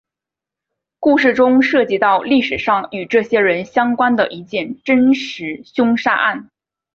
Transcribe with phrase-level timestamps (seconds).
[0.99, 6.49] 故事中涉及到历史上与这些人相关的一件真实凶杀案。